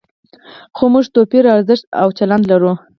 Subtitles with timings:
[0.75, 2.71] خو موږ توپیري ارزښت او چلند لرو.